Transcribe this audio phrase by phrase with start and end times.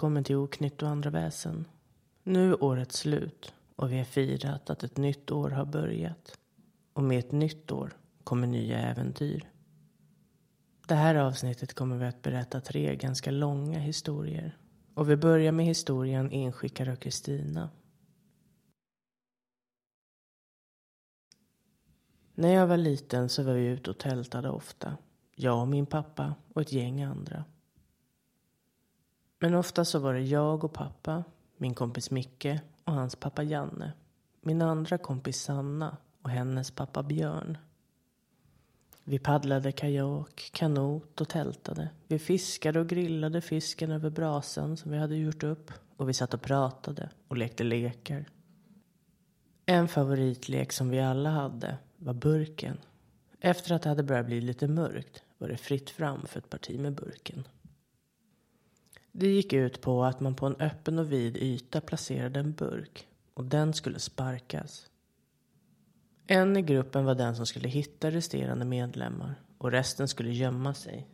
[0.00, 1.64] Välkommen till Oknytt och andra väsen.
[2.22, 6.38] Nu är året slut och vi har firat att ett nytt år har börjat.
[6.92, 9.50] Och med ett nytt år kommer nya äventyr.
[10.88, 14.58] Det här avsnittet kommer vi att berätta tre ganska långa historier.
[14.94, 17.70] Och vi börjar med historien Enskickare och Kristina.
[22.34, 24.96] När jag var liten så var vi ute och tältade ofta.
[25.34, 27.44] Jag och min pappa och ett gäng andra.
[29.42, 31.24] Men ofta så var det jag och pappa,
[31.56, 33.92] min kompis Micke och hans pappa Janne.
[34.40, 37.58] Min andra kompis Sanna och hennes pappa Björn.
[39.04, 41.88] Vi paddlade kajak, kanot och tältade.
[42.08, 45.72] Vi fiskade och grillade fisken över brasan som vi hade gjort upp.
[45.96, 48.24] Och vi satt och pratade och lekte lekar.
[49.66, 52.78] En favoritlek som vi alla hade var burken.
[53.40, 56.78] Efter att det hade börjat bli lite mörkt var det fritt fram för ett parti
[56.78, 57.44] med burken.
[59.12, 63.06] Det gick ut på att man på en öppen och vid yta placerade en burk
[63.34, 64.86] och den skulle sparkas.
[66.26, 71.08] En i gruppen var den som skulle hitta resterande medlemmar och resten skulle gömma sig.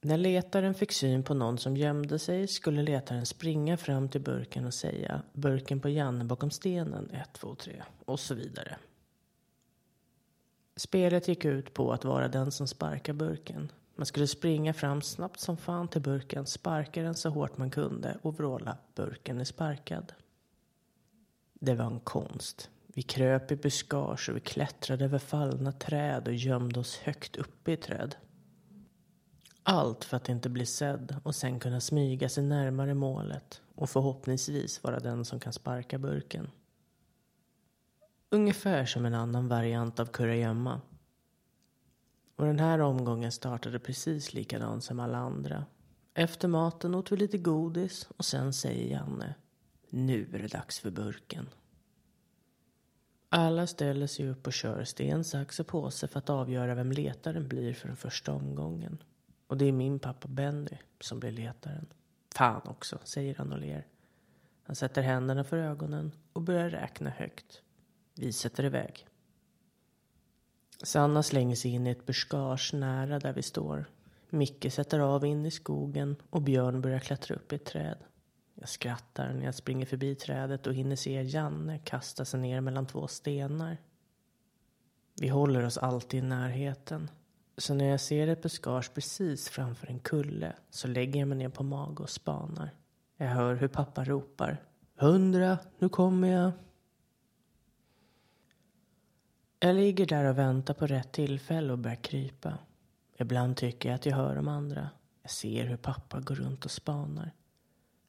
[0.00, 4.66] När letaren fick syn på någon som gömde sig skulle letaren springa fram till burken
[4.66, 8.76] och säga burken på Janne bakom stenen 1, 2, 3 och så vidare.
[10.76, 13.72] Spelet gick ut på att vara den som sparkar burken.
[14.02, 18.18] Man skulle springa fram snabbt som fan till burken, sparka den så hårt man kunde
[18.22, 20.12] och vråla burken är sparkad.
[21.54, 22.70] Det var en konst.
[22.86, 27.72] Vi kröp i buskage och vi klättrade över fallna träd och gömde oss högt uppe
[27.72, 28.16] i träd.
[29.62, 34.82] Allt för att inte bli sedd och sen kunna smyga sig närmare målet och förhoppningsvis
[34.82, 36.50] vara den som kan sparka burken.
[38.30, 40.80] Ungefär som en annan variant av kurragömma.
[42.36, 45.64] Och den här omgången startade precis likadant som alla andra.
[46.14, 49.34] Efter maten åt vi lite godis och sen säger Janne
[49.90, 51.48] Nu är det dags för burken.
[53.28, 57.48] Alla ställer sig upp och kör sten, sax och påse för att avgöra vem letaren
[57.48, 59.02] blir för den första omgången.
[59.46, 61.86] Och det är min pappa Benny som blir letaren.
[62.34, 63.86] Fan också, säger han och ler.
[64.62, 67.62] Han sätter händerna för ögonen och börjar räkna högt.
[68.14, 69.06] Vi sätter iväg.
[70.82, 73.84] Sanna slänger sig in i ett buskage nära där vi står.
[74.30, 77.98] Micke sätter av in i skogen och Björn börjar klättra upp i ett träd.
[78.54, 82.86] Jag skrattar när jag springer förbi trädet och hinner se Janne kasta sig ner mellan
[82.86, 83.76] två stenar.
[85.20, 87.10] Vi håller oss alltid i närheten.
[87.56, 91.48] Så när jag ser ett buskage precis framför en kulle så lägger jag mig ner
[91.48, 92.70] på mage och spanar.
[93.16, 94.62] Jag hör hur pappa ropar.
[94.96, 96.52] Hundra, nu kommer jag.
[99.64, 102.58] Jag ligger där och väntar på rätt tillfälle och börjar krypa.
[103.16, 104.88] Ibland tycker jag att jag hör de andra.
[105.22, 107.32] Jag ser hur pappa går runt och spanar.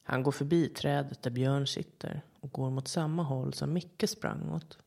[0.02, 4.50] Han går förbi trädet där Björn sitter och går mot samma håll som Micke sprang
[4.50, 4.78] åt.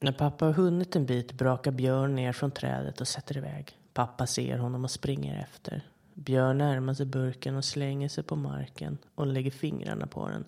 [0.00, 3.78] När pappa har hunnit en bit brakar Björn ner från trädet och sätter iväg.
[3.92, 5.88] Pappa ser honom och springer efter.
[6.14, 10.44] Björn närmar sig burken och slänger sig på marken och lägger fingrarna på den.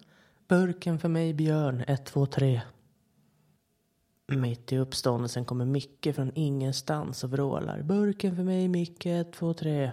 [0.48, 2.60] Burken för mig Björn, ett, två, tre.
[4.32, 7.82] Mitt i uppståndelsen kommer Micke från ingenstans och vrålar.
[7.82, 9.90] Burken för mig Micke, ett, två, tre.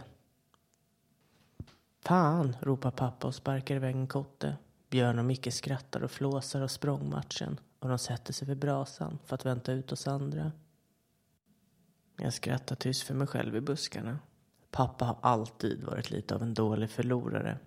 [2.01, 4.57] Fan, ropar pappa och sparkar iväg en kotte.
[4.89, 9.35] Björn och Micke skrattar och flåsar av språngmatchen och de sätter sig vid brasan för
[9.35, 10.51] att vänta ut oss andra.
[12.17, 14.19] Jag skrattar tyst för mig själv i buskarna.
[14.71, 17.57] Pappa har alltid varit lite av en dålig förlorare.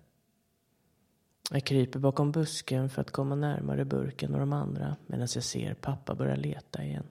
[1.51, 5.73] Jag kryper bakom busken för att komma närmare burken och de andra medan jag ser
[5.73, 7.07] pappa börja leta igen.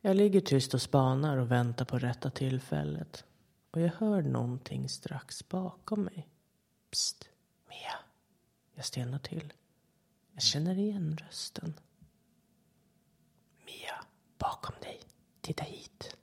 [0.00, 3.24] Jag ligger tyst och spanar och väntar på rätta tillfället.
[3.70, 6.28] Och jag hör någonting strax bakom mig.
[6.90, 7.28] Psst,
[7.68, 7.94] Mia.
[8.74, 9.52] Jag stelnar till.
[10.32, 11.74] Jag känner igen rösten.
[13.66, 14.04] Mia,
[14.38, 15.00] bakom dig.
[15.40, 16.16] Titta hit.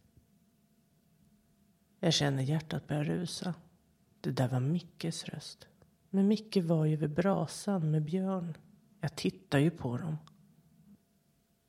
[1.99, 3.53] Jag känner hjärtat börja rusa.
[4.21, 5.67] Det där var Mickes röst.
[6.15, 8.57] Men Micke var ju vid brasan med Björn.
[9.01, 10.17] Jag tittar ju på dem.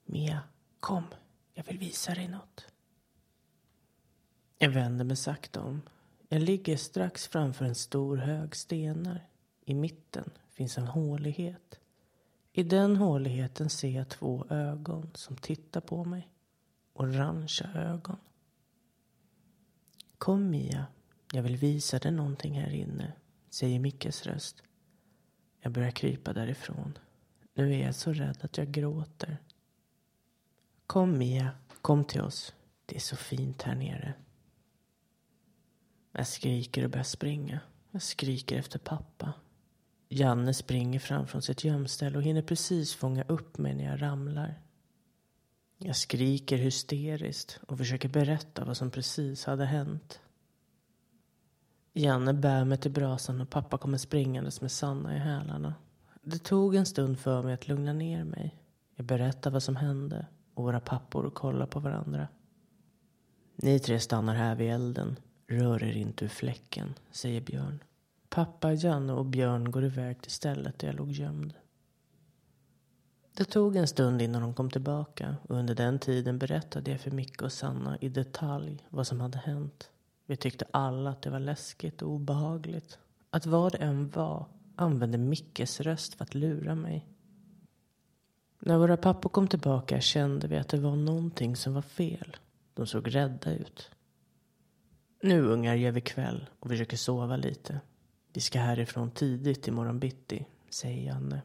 [0.05, 0.43] Mia,
[0.81, 1.05] kom.
[1.55, 2.67] Jag vill visa dig något.
[4.58, 5.82] Jag vänder mig sakta om.
[6.29, 9.29] Jag ligger strax framför en stor hög stenar.
[9.64, 11.81] I mitten finns en hålighet.
[12.52, 16.29] I den håligheten ser jag två ögon som tittar på mig.
[16.93, 18.17] Orangea ögon.
[20.19, 20.87] Kom Mia,
[21.32, 23.12] jag vill visa dig någonting här inne,
[23.54, 24.62] säger Mickes röst.
[25.60, 26.98] Jag börjar krypa därifrån.
[27.54, 29.38] Nu är jag så rädd att jag gråter.
[30.86, 32.54] Kom Mia, kom till oss.
[32.86, 34.14] Det är så fint här nere.
[36.12, 37.60] Jag skriker och börjar springa.
[37.90, 39.32] Jag skriker efter pappa.
[40.08, 44.62] Janne springer fram från sitt gömställe och hinner precis fånga upp mig när jag ramlar.
[45.78, 50.20] Jag skriker hysteriskt och försöker berätta vad som precis hade hänt.
[51.96, 55.75] Janne bär mig till brasan och pappa kommer springandes med Sanna i hälarna.
[56.23, 58.56] Det tog en stund för mig att lugna ner mig.
[58.96, 62.29] Jag berättar vad som hände och våra pappor kollar på varandra.
[63.56, 65.17] Ni tre stannar här vid elden.
[65.46, 67.82] Rör er inte ur fläcken, säger Björn.
[68.29, 71.55] Pappa, Janne och Björn går iväg till stället där jag låg gömd.
[73.37, 77.11] Det tog en stund innan de kom tillbaka och under den tiden berättade jag för
[77.11, 79.90] Micke och Sanna i detalj vad som hade hänt.
[80.26, 82.99] Vi tyckte alla att det var läskigt och obehagligt.
[83.31, 87.06] Att vad det än var använde Mickes röst för att lura mig.
[88.59, 92.37] När våra pappor kom tillbaka kände vi att det var någonting som var fel.
[92.75, 93.91] De såg rädda ut.
[95.23, 97.81] Nu ungar gör vi kväll och försöker sova lite.
[98.32, 101.43] Vi ska härifrån tidigt imorgon bitti, säger Janne.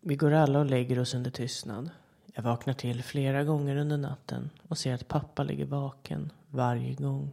[0.00, 1.90] Vi går alla och lägger oss under tystnad.
[2.34, 7.32] Jag vaknar till flera gånger under natten och ser att pappa ligger vaken varje gång.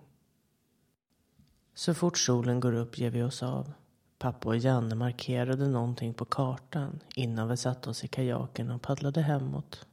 [1.74, 3.72] Så fort solen går upp ger vi oss av.
[4.18, 9.22] Pappa och Janne markerade någonting på kartan innan vi satte oss i kajaken och paddlade
[9.22, 9.88] hemåt.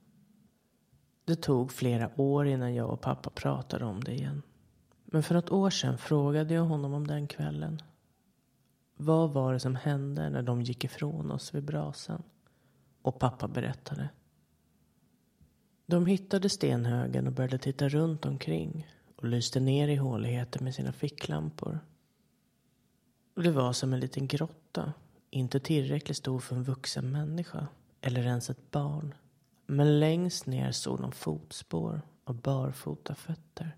[1.24, 4.42] Det tog flera år innan jag och pappa pratade om det igen.
[5.04, 7.82] Men för något år sedan frågade jag honom om den kvällen.
[8.96, 12.22] Vad var det som hände när de gick ifrån oss vid brasan?
[13.02, 14.08] Och pappa berättade.
[15.86, 20.92] De hittade stenhögen och började titta runt omkring och lyste ner i håligheten med sina
[20.92, 21.80] ficklampor.
[23.34, 24.92] Det var som en liten grotta,
[25.30, 27.66] inte tillräckligt stor för en vuxen människa
[28.00, 29.14] eller ens ett barn.
[29.66, 33.76] Men längst ner såg de fotspår och barfota fötter.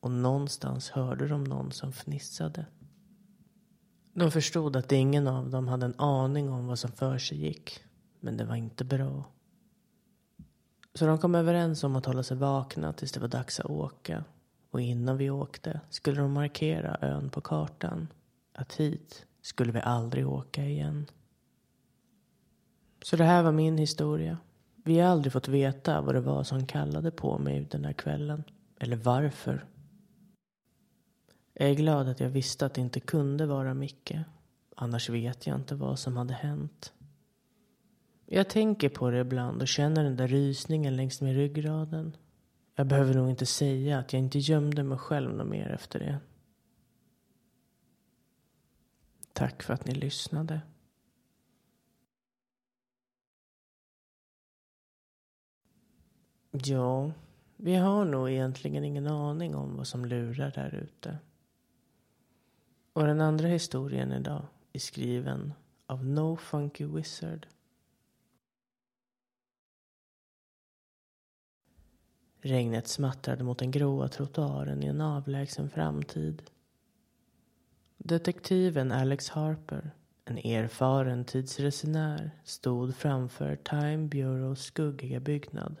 [0.00, 2.66] Och någonstans hörde de någon som fnissade.
[4.12, 7.80] De förstod att ingen av dem hade en aning om vad som för sig gick.
[8.20, 9.24] Men det var inte bra.
[10.94, 14.24] Så de kom överens om att hålla sig vakna tills det var dags att åka.
[14.74, 18.08] Och innan vi åkte skulle de markera ön på kartan.
[18.52, 21.06] Att hit skulle vi aldrig åka igen.
[23.02, 24.38] Så det här var min historia.
[24.84, 28.44] Vi har aldrig fått veta vad det var som kallade på mig den där kvällen.
[28.78, 29.64] Eller varför.
[31.52, 34.14] Jag är glad att jag visste att det inte kunde vara Micke.
[34.76, 36.92] Annars vet jag inte vad som hade hänt.
[38.26, 42.16] Jag tänker på det ibland och känner den där rysningen längs med ryggraden.
[42.74, 46.18] Jag behöver nog inte säga att jag inte gömde mig själv något mer efter det.
[49.32, 50.60] Tack för att ni lyssnade.
[56.50, 57.12] Ja,
[57.56, 61.18] vi har nog egentligen ingen aning om vad som lurar där ute.
[62.92, 65.52] Och den andra historien idag är skriven
[65.86, 67.46] av No Funky Wizard.
[72.46, 76.42] Regnet smattrade mot den gråa trottoaren i en avlägsen framtid.
[77.98, 79.90] Detektiven Alex Harper,
[80.24, 85.76] en erfaren tidsresenär, stod framför Time Bureaus skuggiga byggnad.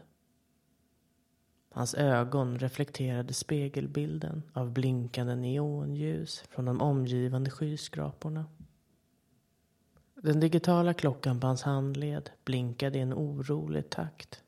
[1.70, 8.44] Hans ögon reflekterade spegelbilden av blinkande neonljus från de omgivande skyskraporna.
[10.14, 14.43] Den digitala klockan på hans handled blinkade i en orolig takt.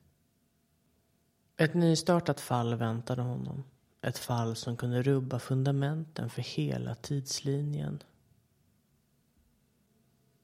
[1.59, 3.65] Ett nystartat fall väntade honom.
[4.03, 8.03] Ett fall som kunde rubba fundamenten för hela tidslinjen.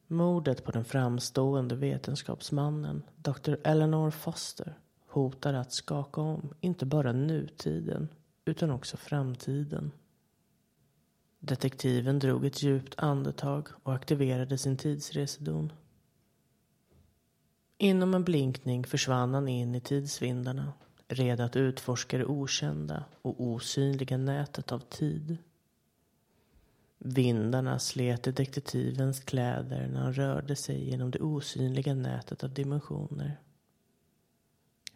[0.06, 3.54] Mordet på den framstående vetenskapsmannen Dr.
[3.64, 8.08] Eleanor Foster hotade att skaka om inte bara nutiden
[8.44, 9.92] utan också framtiden.
[11.38, 15.72] Detektiven drog ett djupt andetag och aktiverade sin tidsresedon.
[17.78, 20.72] Inom en blinkning försvann han in i tidsvindarna
[21.14, 25.36] redo att utforska det okända och osynliga nätet av tid.
[26.98, 33.40] Vindarna slet i detektivens kläder när han rörde sig genom det osynliga nätet av dimensioner.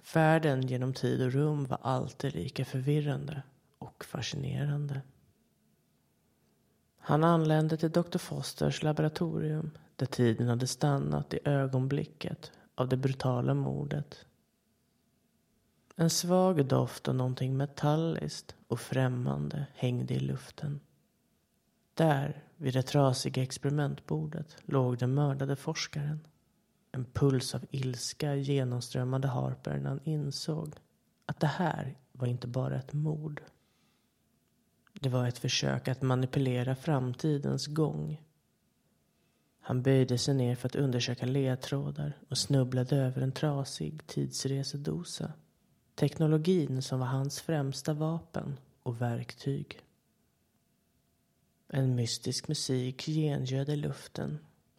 [0.03, 3.43] Färden genom tid och rum var alltid lika förvirrande
[3.79, 5.01] och fascinerande.
[6.99, 8.19] Han anlände till Dr.
[8.19, 14.27] Fosters laboratorium där tiden hade stannat i ögonblicket av det brutala mordet.
[15.99, 20.81] En svag doft av någonting metalliskt och främmande hängde i luften.
[21.95, 26.27] Där, vid det trasiga experimentbordet, låg den mördade forskaren.
[26.93, 30.75] En puls av ilska genomströmmade Harper när han insåg
[31.27, 33.43] att det här var inte bara ett mord.
[34.93, 38.23] Det var ett försök att manipulera framtidens gång.
[39.61, 45.33] Han böjde sig ner för att undersöka ledtrådar och snubblade över en trasig tidsresedosa.
[45.97, 49.81] Teknologin som var hans främsta vapen och verktyg.
[51.69, 54.39] En mystisk musik gengöd i luften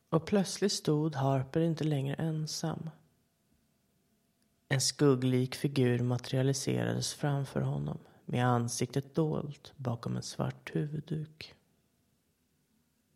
[0.09, 2.89] och plötsligt stod Harper inte längre ensam.
[4.69, 11.55] En skugglik figur materialiserades framför honom med ansiktet dolt bakom en svart huvudduk.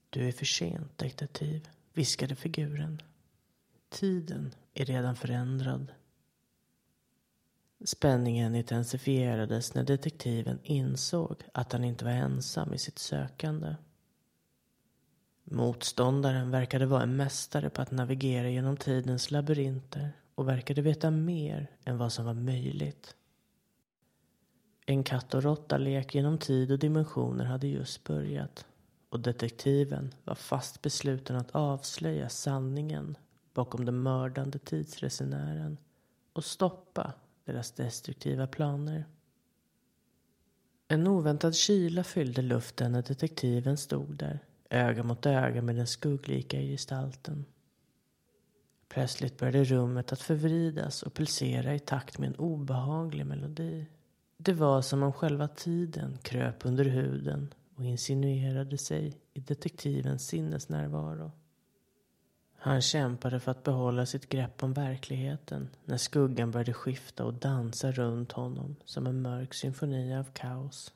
[0.09, 3.01] Du är för sent, detektiv, viskade figuren.
[3.89, 5.91] Tiden är redan förändrad.
[7.85, 13.75] Spänningen intensifierades när detektiven insåg att han inte var ensam i sitt sökande.
[15.43, 21.67] Motståndaren verkade vara en mästare på att navigera genom tidens labyrinter och verkade veta mer
[21.85, 23.15] än vad som var möjligt.
[24.85, 28.65] En katt och råtta-lek genom tid och dimensioner hade just börjat
[29.09, 33.17] och detektiven var fast besluten att avslöja sanningen
[33.53, 35.77] bakom den mördande tidsresenären
[36.33, 37.13] och stoppa
[37.45, 39.05] deras destruktiva planer.
[40.87, 46.57] En oväntad kyla fyllde luften när detektiven stod där, öga mot öga med den skugglika
[46.61, 47.45] gestalten.
[48.87, 53.85] Plötsligt började rummet att förvridas och pulsera i takt med en obehaglig melodi.
[54.37, 61.31] Det var som om själva tiden kröp under huden och insinuerade sig i detektivens sinnesnärvaro.
[62.63, 67.91] Han kämpade för att behålla sitt grepp om verkligheten när skuggan började skifta och dansa
[67.91, 70.93] runt honom som en mörk symfoni av kaos.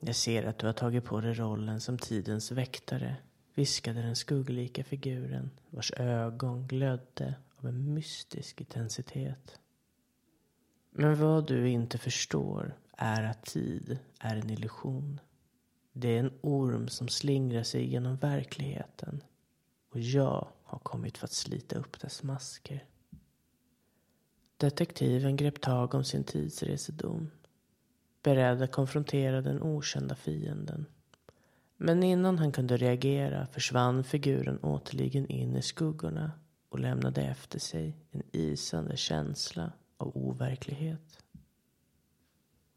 [0.00, 3.16] Jag ser att du har tagit på dig rollen som tidens väktare,
[3.54, 9.58] viskade den skugglika figuren vars ögon glödde av en mystisk intensitet.
[10.90, 15.20] Men vad du inte förstår är att tid är en illusion.
[15.92, 19.22] Det är en orm som slingrar sig genom verkligheten
[19.90, 22.84] och jag har kommit för att slita upp dess masker.
[24.56, 27.30] Detektiven grep tag om sin tidsresedom.
[28.22, 30.86] Beredd att konfrontera den okända fienden.
[31.76, 36.32] Men innan han kunde reagera försvann figuren återligen in i skuggorna
[36.68, 41.18] och lämnade efter sig en isande känsla av overklighet.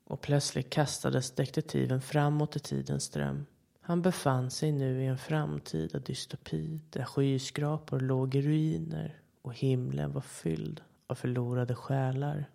[0.03, 3.45] Och plötsligt kastades detektiven framåt i tidens ström.
[3.85, 10.11] Han befann sig nu i en framtida dystopi där skyskrapor låg i ruiner och himlen
[10.11, 12.49] var fylld av förlorade själar.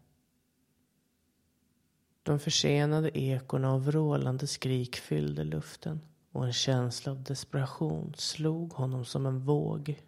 [2.22, 6.00] De försenade ekorna av vrålande skrik fyllde luften
[6.32, 10.02] och en känsla av desperation slog honom som en våg.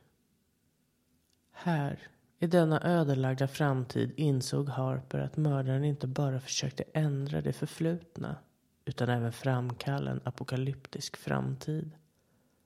[1.53, 2.09] Här,
[2.39, 8.37] i denna ödelagda framtid insåg Harper att mördaren inte bara försökte ändra det förflutna
[8.85, 11.91] utan även framkalla en apokalyptisk framtid.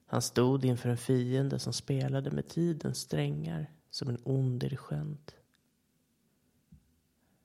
[0.06, 5.34] Han stod inför en fiende som spelade med tidens strängar som en ond dirigent.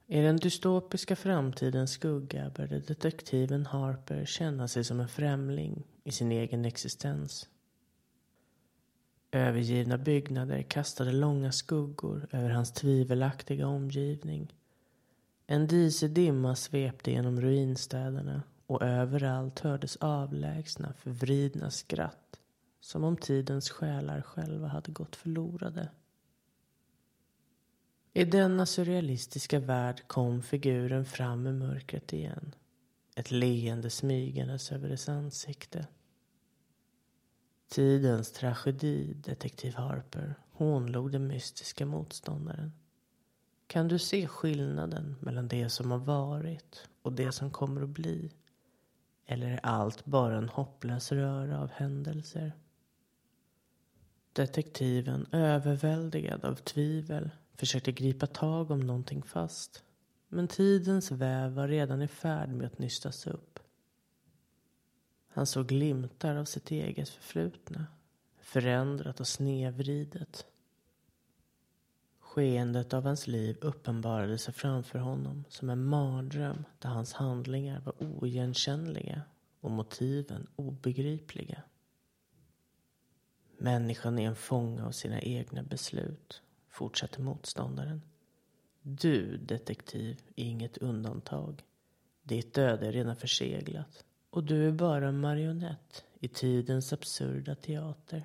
[0.08, 6.32] I den dystopiska framtidens skugga började detektiven Harper känna sig som en främling i sin
[6.32, 7.50] egen existens.
[9.32, 14.54] Övergivna byggnader kastade långa skuggor över hans tvivelaktiga omgivning.
[15.48, 22.40] En disig dimma svepte genom ruinstäderna och överallt hördes avlägsna förvridna skratt
[22.80, 25.90] som om tidens själar själva hade gått förlorade.
[28.14, 32.56] I denna surrealistiska värld kom figuren fram i mörkret igen.
[33.16, 35.88] Ett leende smygandes över dess ansikte.
[37.68, 42.74] Tidens tragedi, detektiv Harper, hånlog den mystiska motståndaren.
[43.68, 48.32] Kan du se skillnaden mellan det som har varit och det som kommer att bli?
[49.32, 52.54] Eller är allt bara en hopplös röra av händelser?
[54.34, 59.84] Detektiven, överväldigad av tvivel, försökte gripa tag om någonting fast.
[60.28, 63.60] Men tidens väv var redan i färd med att nystas upp.
[65.28, 67.86] Han såg glimtar av sitt eget förflutna.
[68.42, 70.46] Förändrat och snedvridet.
[72.40, 77.94] Skeendet av hans liv uppenbarade sig framför honom som en mardröm där hans handlingar var
[78.04, 79.22] oigenkännliga
[79.60, 81.64] och motiven obegripliga.
[83.58, 88.02] Människan är en fånge av sina egna beslut, fortsatte motståndaren.
[88.82, 91.64] Du, detektiv, är inget undantag.
[92.24, 98.24] Ditt öde är redan förseglat och du är bara en marionett i tidens absurda teater.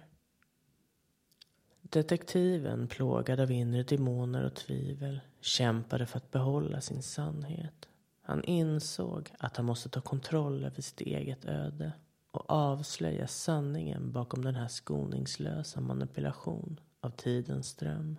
[1.95, 7.89] Detektiven, plågad av inre demoner och tvivel, kämpade för att behålla sin sannhet.
[8.23, 11.93] Han insåg att han måste ta kontroll över sitt eget öde
[12.31, 18.19] och avslöja sanningen bakom den här skoningslösa manipulation av tidens ström.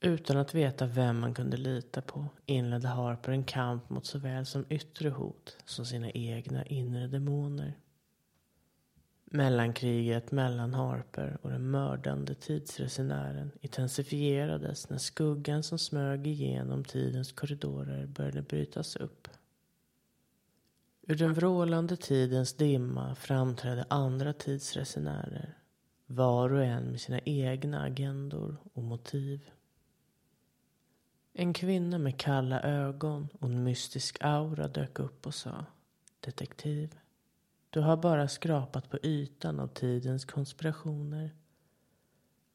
[0.00, 4.64] Utan att veta vem man kunde lita på inledde Harper en kamp mot såväl som
[4.68, 7.78] yttre hot som sina egna inre demoner.
[9.34, 18.06] Mellankriget mellan Harper och den mördande tidsresenären intensifierades när skuggan som smög igenom tidens korridorer
[18.06, 19.28] började brytas upp.
[21.02, 25.58] Ur den vrålande tidens dimma framträdde andra tidsresenärer.
[26.06, 29.50] Var och en med sina egna agendor och motiv.
[31.32, 35.64] En kvinna med kalla ögon och en mystisk aura dök upp och sa
[36.20, 36.94] Detektiv.
[37.72, 41.34] Du har bara skrapat på ytan av tidens konspirationer.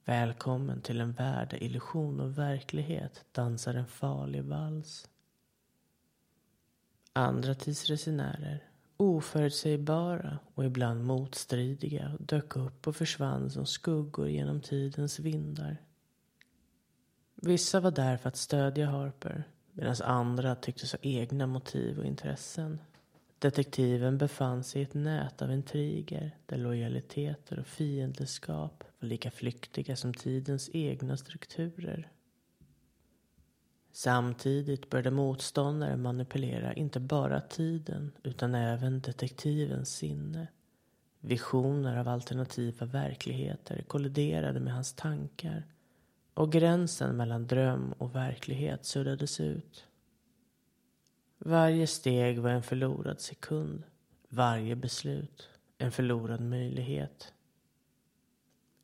[0.06, 5.10] Välkommen till en värld där illusion och verklighet dansar en farlig vals.
[7.14, 8.64] Andra tidsresenärer,
[8.98, 15.78] oförutsägbara och ibland motstridiga, dök upp och försvann som skuggor genom tidens vindar.
[17.36, 22.80] Vissa var där för att stödja Harper medan andra tycktes ha egna motiv och intressen.
[23.40, 29.96] Detektiven befann sig i ett nät av intriger där lojaliteter och fiendeskap var lika flyktiga
[29.96, 32.12] som tidens egna strukturer.
[33.92, 40.48] Samtidigt började motståndare manipulera inte bara tiden utan även detektivens sinne.
[41.20, 45.66] Visioner av alternativa verkligheter kolliderade med hans tankar
[46.34, 49.88] och gränsen mellan dröm och verklighet suddades ut.
[51.38, 53.84] Varje steg var en förlorad sekund.
[54.30, 57.34] Varje beslut en förlorad möjlighet.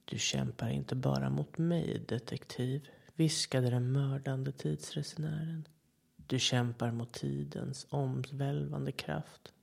[0.06, 5.68] Du kämpar inte bara mot mig, detektiv, viskade den mördande tidsresenären.
[6.16, 9.54] Du kämpar mot tidens omvälvande kraft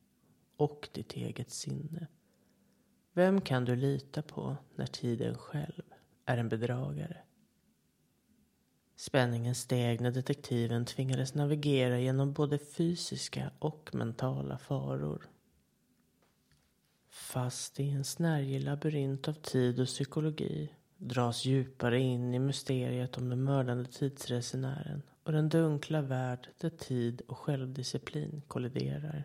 [0.57, 2.07] och ditt eget sinne.
[3.13, 5.83] Vem kan du lita på när tiden själv
[6.27, 7.17] är en bedragare?
[9.01, 15.29] Spänningen steg när detektiven tvingades navigera genom både fysiska och mentala faror.
[17.11, 23.29] Fast i en snärjig labyrint av tid och psykologi dras djupare in i mysteriet om
[23.29, 29.25] den mördande tidsresenären och den dunkla värld där tid och självdisciplin kolliderar.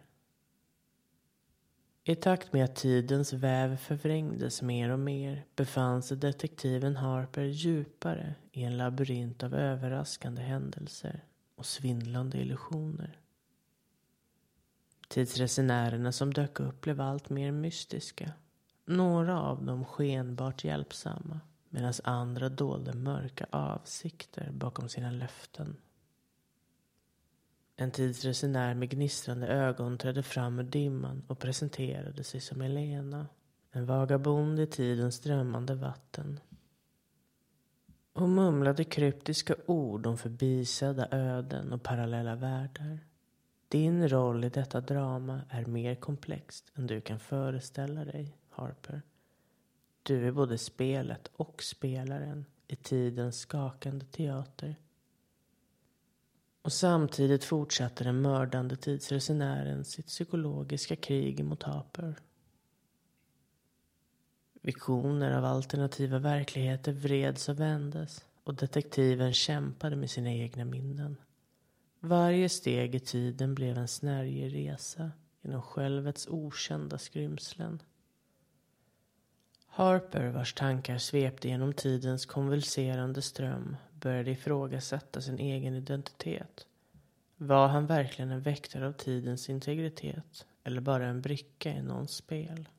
[2.07, 8.35] I takt med att tidens väv förvrängdes mer och mer befann sig detektiven Harper djupare
[8.51, 11.23] i en labyrint av överraskande händelser
[11.55, 13.19] och svindlande illusioner.
[15.07, 18.31] Tidsresenärerna som dök upp blev allt mer mystiska.
[18.85, 21.39] Några av dem skenbart hjälpsamma
[21.69, 25.77] medan andra dolde mörka avsikter bakom sina löften.
[27.77, 33.27] En tidsresenär med gnistrande ögon trädde fram ur dimman och presenterade sig som Elena.
[33.71, 36.39] En vagabond i tidens drömmande vatten.
[38.13, 42.99] Hon mumlade kryptiska ord om förbisedda öden och parallella världar.
[43.67, 49.01] Din roll i detta drama är mer komplext än du kan föreställa dig, Harper.
[50.03, 54.75] Du är både spelet och spelaren i tidens skakande teater.
[56.65, 62.15] Och samtidigt fortsatte den mördande tidsresenären sitt psykologiska krig mot Harper.
[64.61, 71.17] Visioner av alternativa verkligheter vreds och vändes och detektiven kämpade med sina egna minnen.
[71.99, 77.81] Varje steg i tiden blev en snärjig resa genom självets okända skrymslen.
[79.77, 86.67] Harper, vars tankar svepte genom tidens konvulserande ström, började ifrågasätta sin egen identitet.
[87.37, 92.69] Var han verkligen en väktare av tidens integritet eller bara en bricka i någons spel?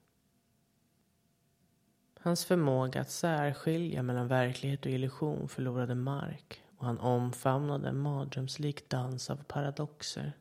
[2.20, 8.88] Hans förmåga att särskilja mellan verklighet och illusion förlorade mark och han omfamnade en mardrömslik
[8.88, 10.32] dans av paradoxer.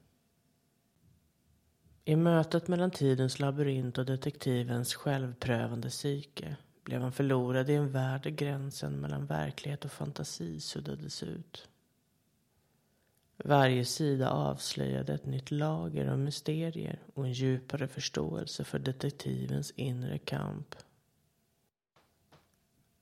[2.07, 8.23] I mötet mellan tidens labyrint och detektivens självprövande psyke blev han förlorad i en värld
[8.23, 11.67] där gränsen mellan verklighet och fantasi suddades ut.
[13.37, 20.17] Varje sida avslöjade ett nytt lager av mysterier och en djupare förståelse för detektivens inre
[20.17, 20.75] kamp.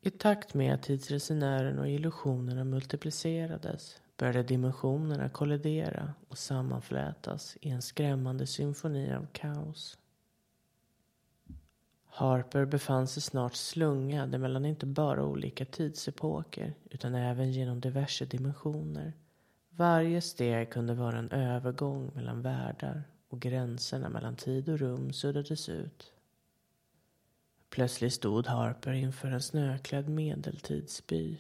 [0.02, 7.82] I takt med att tidsresenären och illusionerna multiplicerades började dimensionerna kollidera och sammanflätas i en
[7.82, 9.98] skrämmande symfoni av kaos.
[12.06, 19.14] Harper befann sig snart slungad mellan inte bara olika tidsepoker utan även genom diverse dimensioner.
[19.70, 25.70] Varje steg kunde vara en övergång mellan världar och gränserna mellan tid och rum suddades
[25.70, 26.14] ut.
[27.70, 31.38] Plötsligt stod Harper inför en snöklädd medeltidsby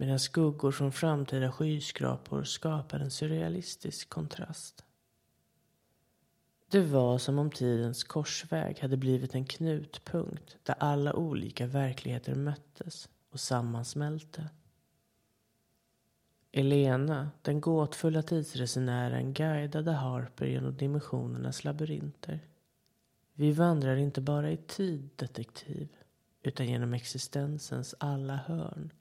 [0.00, 4.84] medan skuggor från framtida skyskrapor skapade en surrealistisk kontrast.
[6.70, 13.08] Det var som om tidens korsväg hade blivit en knutpunkt där alla olika verkligheter möttes
[13.30, 14.48] och sammansmälte.
[16.52, 22.40] Elena, den gåtfulla tidsresenären, guidade Harper genom dimensionernas labyrinter.
[23.34, 25.88] Vi vandrar inte bara i tid, detektiv,
[26.42, 28.92] utan genom existensens alla hörn.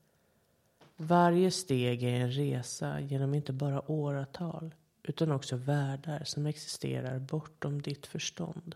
[1.02, 7.82] Varje steg är en resa genom inte bara åratal utan också världar som existerar bortom
[7.82, 8.76] ditt förstånd.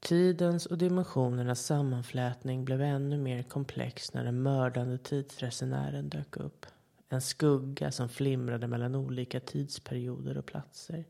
[0.00, 6.66] Tidens och dimensionernas sammanflätning blev ännu mer komplex när den mördande tidsresenären dök upp.
[7.08, 11.04] En skugga som flimrade mellan olika tidsperioder och platser.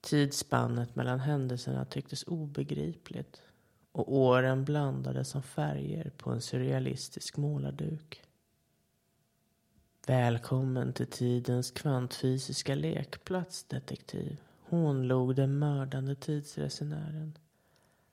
[0.00, 3.42] Tidsspannet mellan händelserna tycktes obegripligt
[3.92, 8.22] och åren blandades som färger på en surrealistisk målarduk.
[10.06, 14.36] Välkommen till tidens kvantfysiska lekplats, detektiv.
[14.60, 17.38] Hånlog den mördande tidsresenären.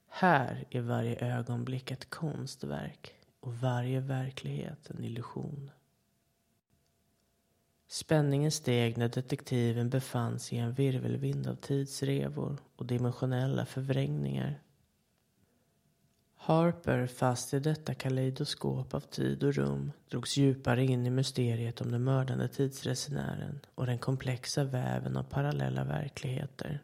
[0.08, 5.72] Här är varje ögonblick ett konstverk och varje verklighet en illusion.
[7.88, 14.62] Spänningen steg när detektiven befann sig i en virvelvind av tidsrevor och dimensionella förvrängningar.
[16.42, 21.92] Harper, fast i detta kaleidoskop av tid och rum, drogs djupare in i mysteriet om
[21.92, 26.84] den mördande tidsresenären och den komplexa väven av parallella verkligheter.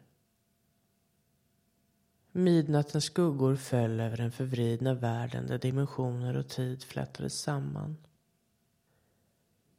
[2.32, 7.96] Midnattens skuggor föll över den förvridna världen där dimensioner och tid flätades samman.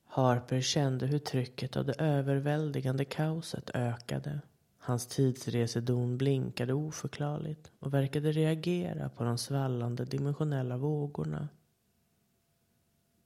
[0.06, 4.42] Harper kände hur trycket av det överväldigande kaoset ökade.
[4.88, 11.50] Hans tidsresedon blinkade oförklarligt och verkade reagera på de svallande dimensionella vågorna.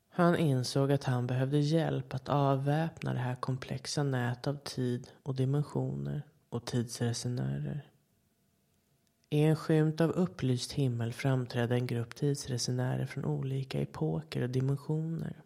[0.10, 5.36] Han insåg att han behövde hjälp att avväpna det här komplexa nät av tid och
[5.36, 7.90] dimensioner och tidsresenärer.
[9.30, 15.42] I en skymt av upplyst himmel framträdde en grupp tidsresenärer från olika epoker och dimensioner.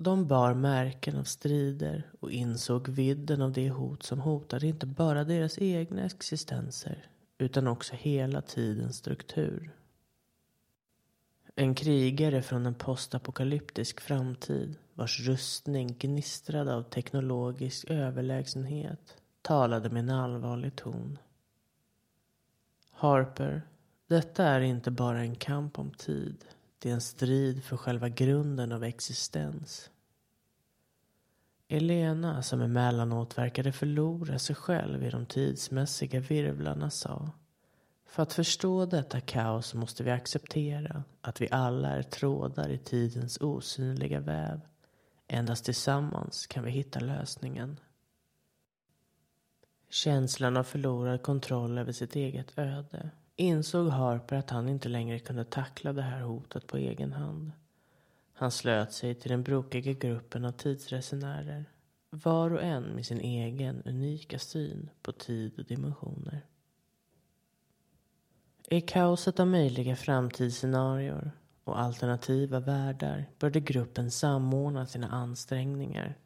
[0.00, 5.24] De bar märken av strider och insåg vidden av det hot som hotade inte bara
[5.24, 9.70] deras egna existenser utan också hela tidens struktur.
[11.54, 20.10] En krigare från en postapokalyptisk framtid vars rustning gnistrade av teknologisk överlägsenhet talade med en
[20.10, 21.18] allvarlig ton.
[22.90, 23.62] Harper,
[24.06, 26.44] detta är inte bara en kamp om tid.
[26.78, 29.90] Det är en strid för själva grunden av existens.
[31.68, 37.30] Elena, som emellanåt verkade förlora sig själv i de tidsmässiga virvlarna, sa
[38.06, 43.40] För att förstå detta kaos måste vi acceptera att vi alla är trådar i tidens
[43.40, 44.60] osynliga väv.
[45.26, 47.80] Endast tillsammans kan vi hitta lösningen.
[49.90, 55.44] Känslan av förlorad kontroll över sitt eget öde insåg Harper att han inte längre kunde
[55.44, 57.52] tackla det här hotet på egen hand.
[58.32, 61.64] Han slöt sig till den brokiga gruppen av tidsresenärer.
[62.10, 66.46] Var och en med sin egen unika syn på tid och dimensioner.
[68.70, 71.30] I kaoset av möjliga framtidsscenarier
[71.64, 76.18] och alternativa världar började gruppen samordna sina ansträngningar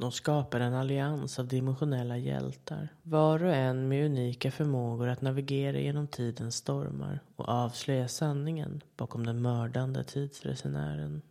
[0.00, 2.88] de skapar en allians av dimensionella hjältar.
[3.02, 9.26] Var och en med unika förmågor att navigera genom tidens stormar och avslöja sanningen bakom
[9.26, 11.22] den mördande tidsresenären.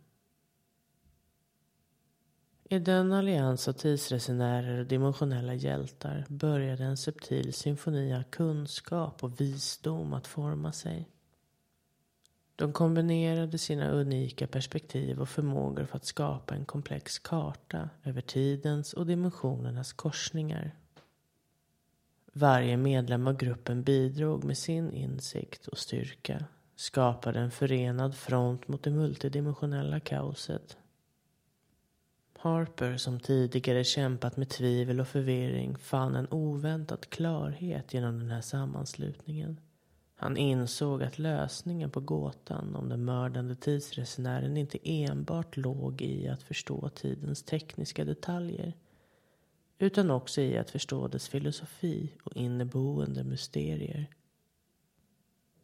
[2.64, 9.40] I den allians av tidsresenärer och dimensionella hjältar började en subtil symfoni av kunskap och
[9.40, 11.08] visdom att forma sig.
[12.58, 18.92] De kombinerade sina unika perspektiv och förmågor för att skapa en komplex karta över tidens
[18.92, 20.74] och dimensionernas korsningar.
[22.32, 26.44] Varje medlem av gruppen bidrog med sin insikt och styrka,
[26.76, 30.76] skapade en förenad front mot det multidimensionella kaoset.
[32.38, 38.40] Harper, som tidigare kämpat med tvivel och förvirring, fann en oväntad klarhet genom den här
[38.40, 39.60] sammanslutningen.
[40.20, 46.42] Han insåg att lösningen på gåtan om den mördande tidsresenären inte enbart låg i att
[46.42, 48.72] förstå tidens tekniska detaljer
[49.78, 54.06] utan också i att förstå dess filosofi och inneboende mysterier.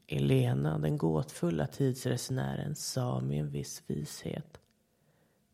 [0.07, 4.61] Elena, den gåtfulla tidsresenären, sa med en viss vishet.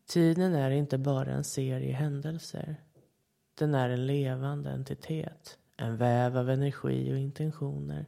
[0.05, 2.75] Tiden är inte bara en serie händelser.
[3.55, 8.05] Den är en levande entitet, en väv av energi och intentioner.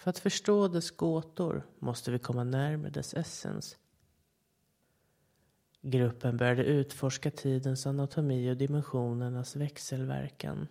[0.00, 3.76] För att förstå dess gåtor måste vi komma närmare dess essens.
[5.82, 10.68] Gruppen började utforska tidens anatomi och dimensionernas växelverkan.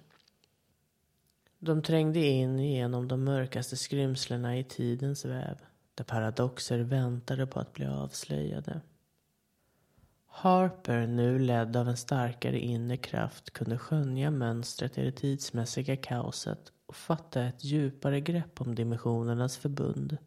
[1.59, 5.57] De trängde in genom de mörkaste skrymslena i tidens väv,
[5.95, 8.81] där paradoxer väntade på att bli avslöjade.
[10.27, 16.73] Harper, nu ledd av en starkare inre kraft, kunde skönja mönstret i det tidsmässiga kaoset
[16.89, 20.17] och fatta ett djupare grepp om dimensionernas förbund.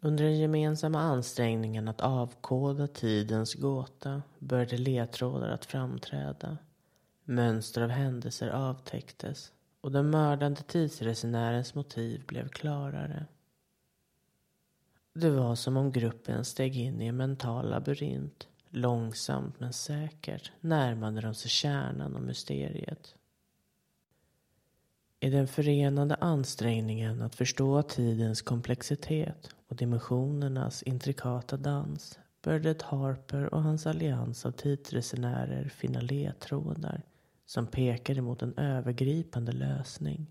[0.00, 6.58] Under den gemensamma ansträngningen att avkoda tidens gåta började ledtrådar att framträda.
[7.24, 13.26] Mönster av händelser avtäcktes och den mördande tidsresenärens motiv blev klarare.
[15.12, 18.48] Det var som om gruppen steg in i en mental labyrint.
[18.68, 23.14] Långsamt men säkert närmade de sig kärnan och mysteriet.
[25.22, 33.62] I den förenande ansträngningen att förstå tidens komplexitet och dimensionernas intrikata dans började Harper och
[33.62, 37.02] hans allians av tidsresenärer finna ledtrådar
[37.46, 40.26] som pekade mot en övergripande lösning.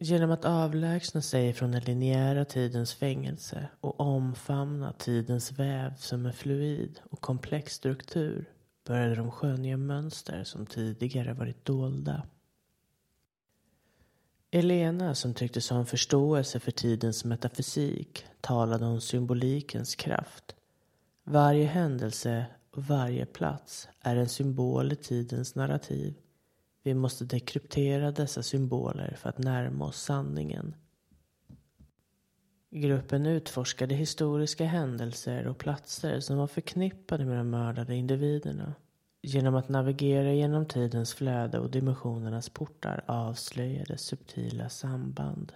[0.00, 6.32] Genom att avlägsna sig från den linjära tidens fängelse och omfamna tidens väv som en
[6.32, 8.50] fluid och komplex struktur
[8.86, 12.22] började de skönja mönster som tidigare varit dolda.
[14.50, 20.54] Elena, som tycktes ha en förståelse för tidens metafysik, talade om symbolikens kraft.
[21.24, 26.14] Varje händelse och varje plats är en symbol i tidens narrativ
[26.88, 30.74] vi måste dekryptera dessa symboler för att närma oss sanningen.
[32.70, 38.74] Gruppen utforskade historiska händelser och platser som var förknippade med de mördade individerna.
[39.22, 45.52] Genom att navigera genom tidens flöde och dimensionernas portar avslöjades subtila samband.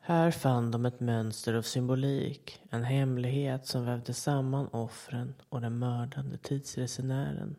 [0.00, 5.78] Här fann de ett mönster av symbolik, en hemlighet som vävde samman offren och den
[5.78, 7.56] mördande tidsresenären.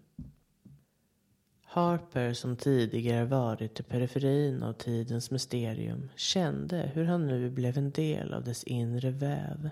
[1.63, 7.91] Harper, som tidigare varit i periferin av tidens mysterium, kände hur han nu blev en
[7.91, 9.69] del av dess inre väv.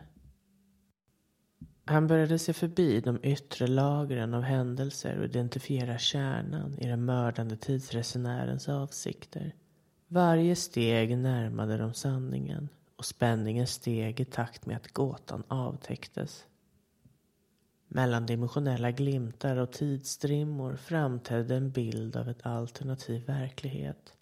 [1.89, 7.57] Han började se förbi de yttre lagren av händelser och identifiera kärnan i den mördande
[7.57, 9.53] tidsresenärens avsikter.
[10.07, 16.45] Varje steg närmade de sanningen och spänningen steg i takt med att gåtan avtäcktes.
[17.87, 24.13] Mellandimensionella glimtar och tidsstrimmor framträdde en bild av ett alternativ verklighet.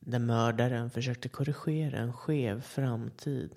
[0.00, 3.50] Där mördaren försökte korrigera en skev framtid.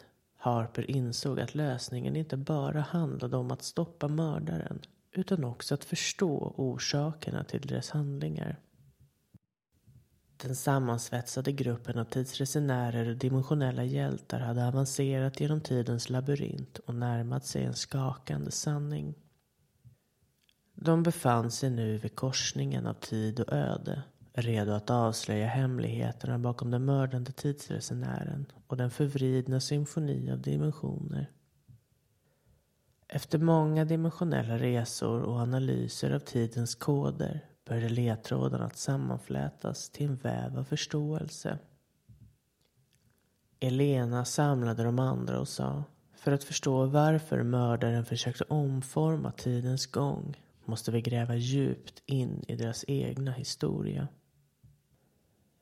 [0.44, 6.54] Harper insåg att lösningen inte bara handlade om att stoppa mördaren utan också att förstå
[6.58, 8.60] orsakerna till deras handlingar.
[10.38, 17.46] Den sammansvetsade gruppen av tidsresenärer och dimensionella hjältar hade avancerat genom tidens labyrint och närmat
[17.46, 19.16] sig en skakande sanning.
[20.74, 26.72] De befann sig nu vid korsningen av tid och öde, redo att avslöja hemligheterna bakom
[26.72, 31.32] den mördande tidsresenären och den förvridna symfoni av dimensioner.
[33.08, 40.16] Efter många dimensionella resor och analyser av tidens koder började ledtrådarna att sammanflätas till en
[40.16, 41.58] väv av förståelse.
[43.60, 45.84] Elena samlade de andra och sa
[46.16, 52.56] för att förstå varför mördaren försökte omforma tidens gång måste vi gräva djupt in i
[52.56, 54.08] deras egna historia.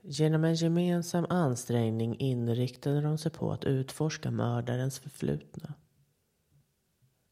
[0.01, 5.73] Genom en gemensam ansträngning inriktade de sig på att utforska mördarens förflutna.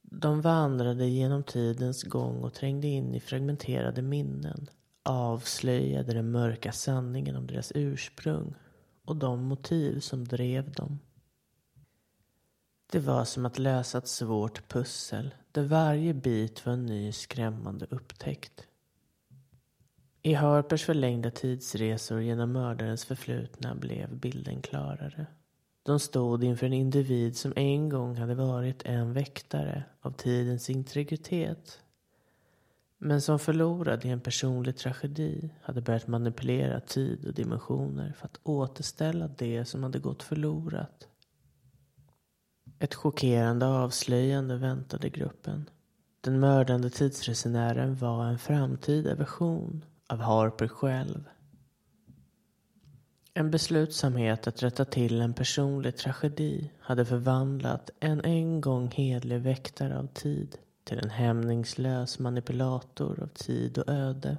[0.01, 4.69] De vandrade genom tidens gång och trängde in i fragmenterade minnen.
[5.03, 8.53] Avslöjade den mörka sanningen om deras ursprung
[9.05, 10.99] och de motiv som drev dem.
[12.91, 17.87] Det var som att lösa ett svårt pussel där varje bit var en ny skrämmande
[17.89, 18.67] upptäckt.
[20.27, 25.27] I Harpers förlängda tidsresor genom mördarens förflutna blev bilden klarare.
[25.83, 31.79] De stod inför en individ som en gång hade varit en väktare av tidens integritet.
[32.97, 38.39] Men som förlorad i en personlig tragedi hade börjat manipulera tid och dimensioner för att
[38.43, 41.07] återställa det som hade gått förlorat.
[42.79, 45.69] Ett chockerande avslöjande väntade gruppen.
[46.21, 51.23] Den mördande tidsresenären var en framtida version av Harper själv.
[53.33, 59.99] En beslutsamhet att rätta till en personlig tragedi hade förvandlat en en gång hedlig väktare
[59.99, 64.37] av tid till en hämningslös manipulator av tid och öde.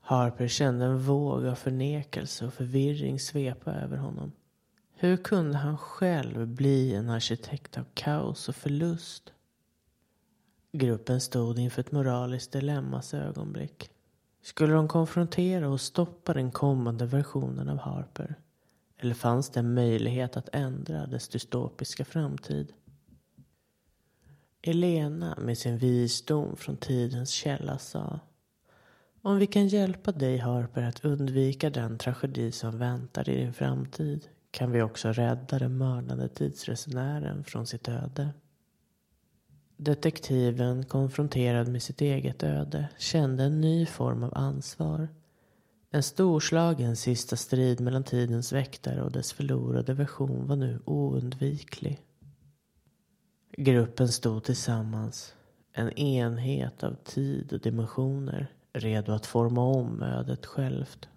[0.00, 4.32] Harper kände en våg av förnekelse och förvirring svepa över honom.
[4.94, 9.32] Hur kunde han själv bli en arkitekt av kaos och förlust?
[10.74, 13.90] Gruppen stod inför ett moraliskt dilemmas ögonblick.
[14.42, 18.34] Skulle de konfrontera och stoppa den kommande versionen av Harper?
[18.98, 22.72] Eller fanns det en möjlighet att ändra dess dystopiska framtid?
[24.62, 28.20] Elena med sin visdom från tidens källa sa
[29.22, 34.28] Om vi kan hjälpa dig Harper att undvika den tragedi som väntar i din framtid
[34.50, 38.28] kan vi också rädda den mördade tidsresenären från sitt öde.
[39.84, 45.08] Detektiven, konfronterad med sitt eget öde, kände en ny form av ansvar.
[45.90, 52.00] En storslagen sista strid mellan tidens väktare och dess förlorade version var nu oundviklig.
[53.56, 55.34] Gruppen stod tillsammans,
[55.72, 61.08] en enhet av tid och dimensioner, redo att forma om ödet självt.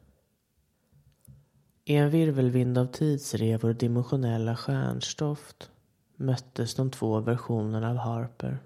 [1.83, 5.71] I en virvelvind av tidsrevor och dimensionella stjärnstoft
[6.15, 8.59] möttes de två versionerna av Harper.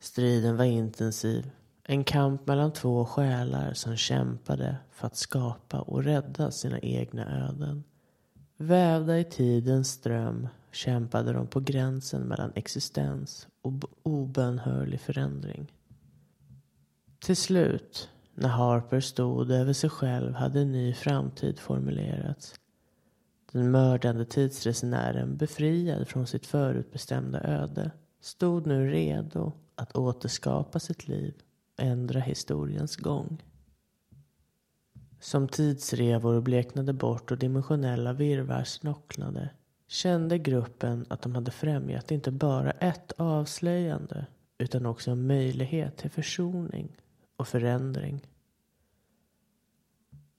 [0.00, 1.50] Striden var intensiv.
[1.82, 7.84] En kamp mellan två själar som kämpade för att skapa och rädda sina egna öden.
[8.56, 13.72] Vävda i tidens ström kämpade de på gränsen mellan existens och
[14.02, 15.72] obönhörlig förändring.
[17.18, 22.54] Till slut, när Harper stod över sig själv, hade en ny framtid formulerats.
[23.52, 31.34] Den mördande tidsresenären, befriad från sitt förutbestämda öde, stod nu redo att återskapa sitt liv
[31.78, 33.42] och ändra historiens gång.
[35.20, 39.50] Som tidsrevor bleknade bort och dimensionella virvar snocknade
[39.88, 44.26] kände gruppen att de hade främjat inte bara ett avslöjande
[44.58, 46.96] utan också en möjlighet till försoning
[47.36, 48.20] och förändring.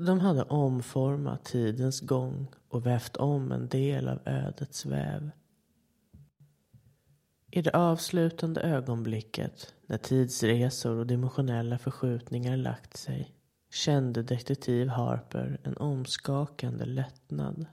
[0.01, 5.31] De hade omformat tidens gång och vävt om en del av ödets väv.
[7.51, 13.35] I det avslutande ögonblicket, när tidsresor och dimensionella förskjutningar lagt sig,
[13.71, 17.65] kände detektiv Harper en omskakande lättnad.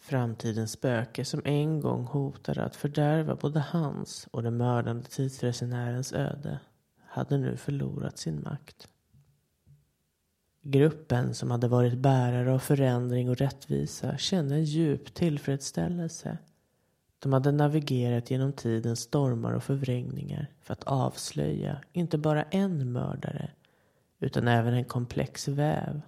[0.00, 6.60] Framtidens spöke som en gång hotade att fördärva både hans och den mördande tidsresenärens öde
[7.06, 8.88] hade nu förlorat sin makt.
[10.66, 16.38] Gruppen som hade varit bärare av förändring och rättvisa kände en djup tillfredsställelse.
[17.18, 23.50] De hade navigerat genom tidens stormar och förvrängningar för att avslöja inte bara en mördare
[24.20, 26.00] utan även en komplex väv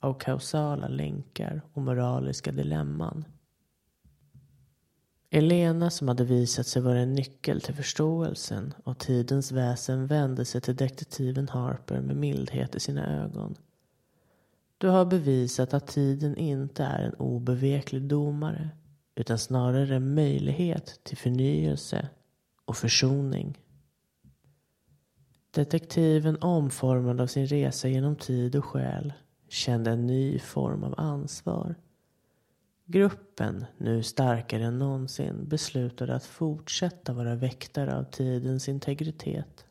[0.00, 3.24] av kausala länkar och moraliska dilemman.
[5.30, 10.60] Elena som hade visat sig vara en nyckel till förståelsen av tidens väsen vände sig
[10.60, 13.54] till detektiven Harper med mildhet i sina ögon.
[14.82, 18.68] Du har bevisat att tiden inte är en obeveklig domare
[19.14, 22.08] utan snarare en möjlighet till förnyelse
[22.64, 23.58] och försoning.
[25.50, 29.12] Detektiven omformad av sin resa genom tid och själ
[29.48, 31.74] kände en ny form av ansvar
[32.84, 39.66] Gruppen, nu starkare än någonsin, beslutade att fortsätta vara väktare av tidens integritet.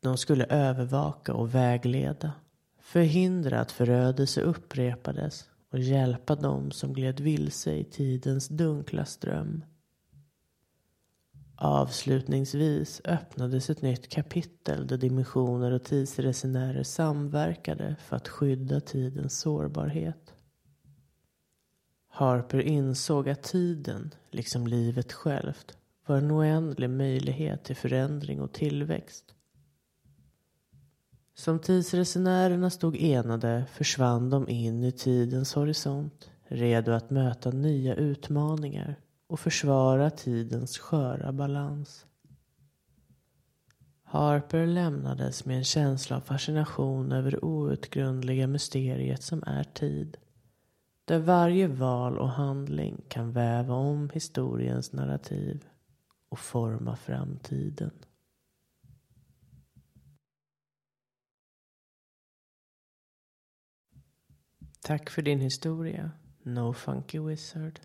[0.00, 2.32] De skulle övervaka och vägleda,
[2.86, 9.64] förhindra att förödelse upprepades och hjälpa dem som gled vilse i tidens dunkla ström.
[11.56, 20.34] Avslutningsvis öppnades ett nytt kapitel där dimensioner och tidsresenärer samverkade för att skydda tidens sårbarhet.
[22.08, 25.76] Harper insåg att tiden, liksom livet självt,
[26.06, 29.35] var en oändlig möjlighet till förändring och tillväxt.
[31.38, 38.96] Som tidsresenärerna stod enade försvann de in i tidens horisont, redo att möta nya utmaningar
[39.26, 42.06] och försvara tidens sköra balans.
[44.02, 50.16] Harper lämnades med en känsla av fascination över det outgrundliga mysteriet som är tid.
[51.04, 55.64] Där varje val och handling kan väva om historiens narrativ
[56.28, 57.90] och forma framtiden.
[64.86, 66.10] Tack för din historia,
[66.42, 67.80] No Funky Wizard.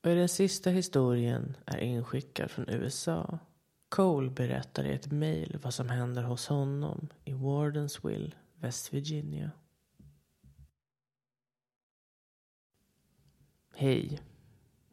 [0.00, 3.38] Och i den sista historien är inskickad från USA
[3.88, 9.50] Cole berättar i ett mejl vad som händer hos honom i Wardensville, West Virginia.
[13.74, 14.20] Hej.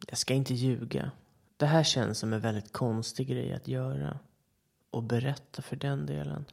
[0.06, 1.10] Jag ska inte ljuga.
[1.56, 4.18] Det här känns som en väldigt konstig grej att göra.
[4.90, 6.44] Och berätta för den delen.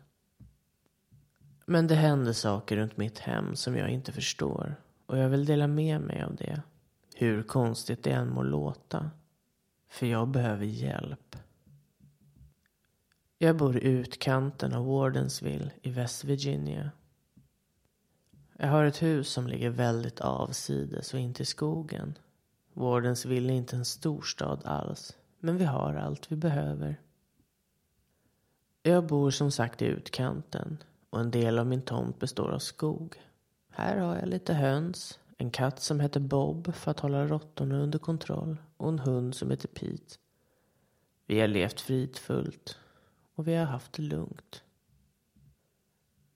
[1.70, 4.76] Men det händer saker runt mitt hem som jag inte förstår.
[5.06, 6.62] Och jag vill dela med mig av det.
[7.16, 9.12] Hur konstigt det än må låta.
[9.90, 11.36] För jag behöver hjälp.
[13.38, 16.92] Jag bor i utkanten av Wardensville i West Virginia.
[18.58, 22.18] Jag har ett hus som ligger väldigt avsides och inte i skogen.
[22.74, 27.02] Wardensville är inte en storstad alls, men vi har allt vi behöver.
[28.84, 30.78] Jag bor som sagt i utkanten
[31.18, 33.16] och en del av min tomt består av skog.
[33.70, 38.00] Här har jag lite höns, en katt som heter Bob för att hålla råttorna under
[38.00, 40.16] kontroll och en hund som heter Pete.
[41.26, 42.78] Vi har levt fridfullt
[43.36, 44.64] och vi har haft det lugnt.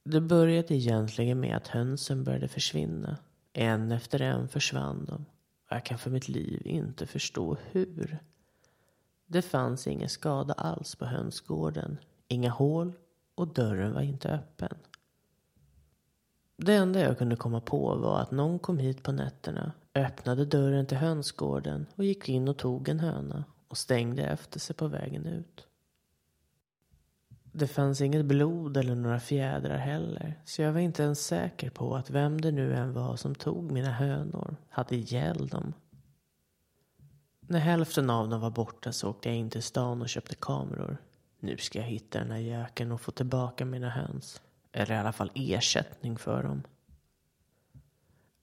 [0.04, 3.18] Det började egentligen med att hönsen började försvinna.
[3.54, 5.26] En efter en försvann de.
[5.70, 8.20] Och jag kan för mitt liv inte förstå hur.
[9.26, 11.98] Det fanns ingen skada alls på hönsgården.
[12.28, 12.94] Inga hål
[13.42, 14.78] och dörren var inte öppen.
[16.58, 20.86] Det enda jag kunde komma på var att någon kom hit på nätterna, öppnade dörren
[20.86, 25.26] till hönsgården och gick in och tog en höna och stängde efter sig på vägen
[25.26, 25.68] ut.
[27.44, 31.96] Det fanns inget blod eller några fjädrar heller, så jag var inte ens säker på
[31.96, 35.74] att vem det nu än var som tog mina hönor hade ihjäl dem.
[37.40, 40.98] När hälften av dem var borta så åkte jag in till stan och köpte kameror.
[41.44, 44.42] Nu ska jag hitta den här jäkeln och få tillbaka mina höns.
[44.72, 46.64] Eller i alla fall ersättning för dem.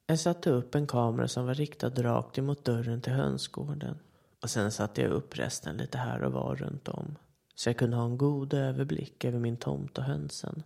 [0.06, 3.98] Jag satte upp en kamera som var riktad rakt emot dörren till hönsgården.
[4.42, 7.16] Och sen satte jag upp resten lite här och var runt om
[7.58, 10.62] så jag kunde ha en god överblick över min tomt och hönsen.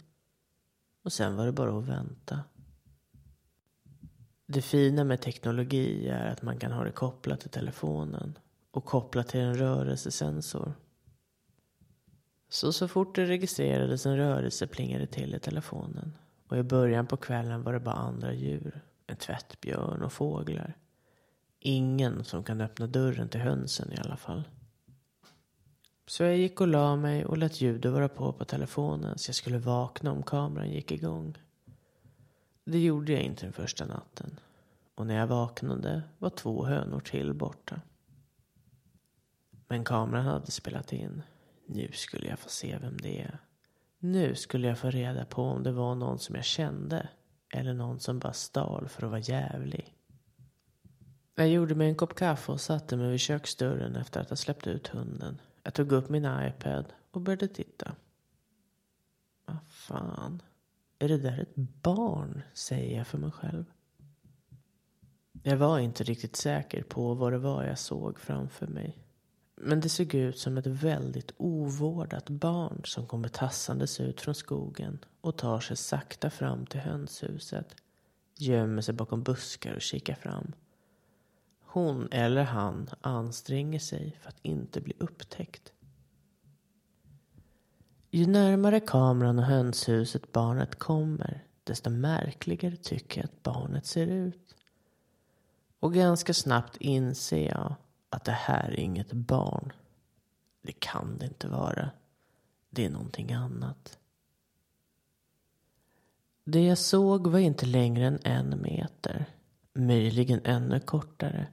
[1.05, 2.41] Och sen var det bara att vänta.
[4.47, 8.39] Det fina med teknologi är att man kan ha det kopplat till telefonen
[8.70, 10.74] och kopplat till en rörelsesensor.
[12.53, 16.17] Så så fort det registrerades en rörelse plingade det till i telefonen.
[16.49, 18.81] Och i början på kvällen var det bara andra djur.
[19.07, 20.77] En tvättbjörn och fåglar.
[21.59, 24.43] Ingen som kan öppna dörren till hönsen i alla fall.
[26.07, 29.37] Så jag gick och la mig och lät ljudet vara på på telefonen så jag
[29.37, 31.39] skulle vakna om kameran gick igång.
[32.65, 34.41] Det gjorde jag inte den första natten.
[34.95, 37.81] Och när jag vaknade var två hönor till borta.
[39.69, 41.23] Men kameran hade spelat in.
[41.75, 43.39] Nu skulle jag få se vem det är.
[43.99, 47.09] Nu skulle jag få reda på om det var någon som jag kände.
[47.55, 49.95] Eller någon som bara stal för att vara jävlig.
[51.35, 54.66] Jag gjorde mig en kopp kaffe och satte mig vid köksdörren efter att ha släppt
[54.66, 55.41] ut hunden.
[55.62, 57.97] Jag tog upp min iPad och började titta.
[59.47, 60.43] Vad fan.
[60.99, 62.43] Är det där ett barn?
[62.55, 63.64] Säger jag för mig själv.
[65.43, 69.02] Jag var inte riktigt säker på vad det var jag såg framför mig.
[69.65, 74.99] Men det såg ut som ett väldigt ovårdat barn som kommer tassandes ut från skogen
[75.21, 77.77] och tar sig sakta fram till hönshuset.
[78.37, 80.53] Gömmer sig bakom buskar och kikar fram.
[81.61, 85.73] Hon eller han anstränger sig för att inte bli upptäckt.
[88.11, 94.55] Ju närmare kameran och hönshuset barnet kommer, desto märkligare tycker jag att barnet ser ut.
[95.81, 97.75] Och ganska snabbt inser jag
[98.13, 99.73] att det här är inget barn.
[100.63, 101.91] Det kan det inte vara.
[102.71, 103.99] Det är någonting annat.
[106.45, 109.27] Det jag såg var inte längre än en meter.
[109.73, 111.47] Möjligen ännu kortare.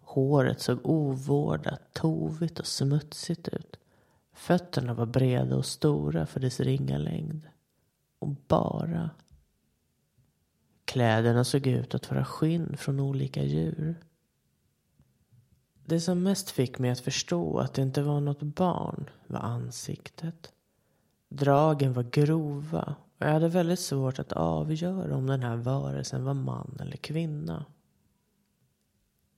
[0.00, 3.76] Håret såg ovårdat, tovigt och smutsigt ut.
[4.32, 7.48] Fötterna var breda och stora för dess ringa längd.
[8.18, 9.10] Och bara.
[10.84, 14.04] Kläderna såg ut att vara skinn från olika djur.
[15.90, 20.52] Det som mest fick mig att förstå att det inte var något barn var ansiktet.
[21.28, 26.34] Dragen var grova och jag hade väldigt svårt att avgöra om den här varelsen var
[26.34, 27.64] man eller kvinna.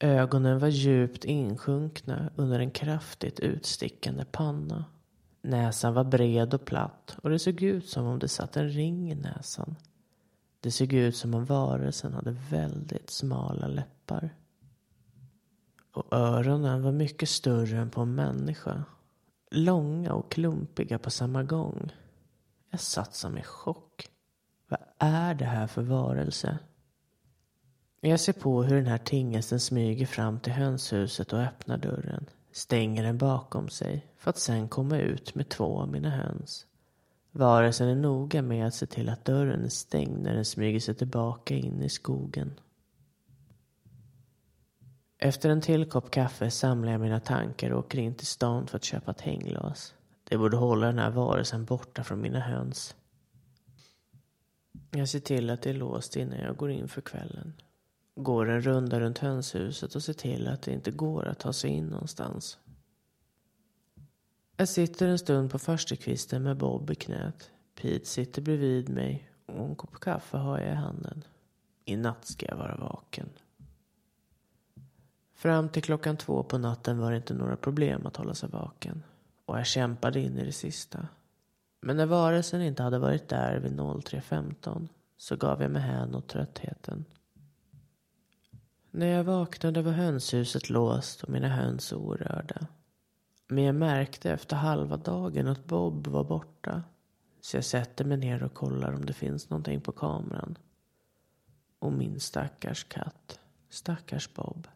[0.00, 4.84] Ögonen var djupt insjunkna under en kraftigt utstickande panna.
[5.42, 9.12] Näsan var bred och platt och det såg ut som om det satt en ring
[9.12, 9.76] i näsan.
[10.60, 14.30] Det såg ut som om varelsen hade väldigt smala läppar.
[15.92, 18.84] Och öronen var mycket större än på en människa.
[19.50, 21.92] Långa och klumpiga på samma gång.
[22.70, 24.08] Jag satt som i chock.
[24.68, 26.58] Vad är det här för varelse?
[28.00, 32.26] Jag ser på hur den här tingesten smyger fram till hönshuset och öppnar dörren.
[32.52, 36.66] stänger den bakom sig för att sen komma ut med två av mina höns.
[37.30, 40.94] Varelsen är noga med att se till att dörren är stängd när den smyger sig
[40.94, 42.60] tillbaka in i skogen.
[45.24, 48.76] Efter en till kopp kaffe samlar jag mina tankar och åker in till stan för
[48.76, 49.94] att köpa ett hänglås.
[50.24, 52.96] Det borde hålla den här varelsen borta från mina höns.
[54.90, 57.52] Jag ser till att det är låst innan jag går in för kvällen.
[58.14, 61.70] Går en runda runt hönshuset och ser till att det inte går att ta sig
[61.70, 62.58] in någonstans.
[64.56, 67.50] Jag sitter en stund på farstukvisten med Bob i knät.
[67.80, 71.24] Pete sitter bredvid mig och en kopp kaffe har jag i handen.
[71.84, 73.28] I natt ska jag vara vaken.
[75.42, 79.02] Fram till klockan två på natten var det inte några problem att hålla sig vaken.
[79.46, 81.08] Och jag kämpade in i det sista.
[81.80, 86.28] Men när varelsen inte hade varit där vid 03.15 så gav jag mig hän åt
[86.28, 87.04] tröttheten.
[88.90, 92.66] När jag vaknade var hönshuset låst och mina höns orörda.
[93.48, 96.82] Men jag märkte efter halva dagen att Bob var borta.
[97.40, 100.58] Så jag sätter mig ner och kollar om det finns någonting på kameran.
[101.78, 103.40] Och min stackars katt.
[103.70, 104.68] Stackars Bob.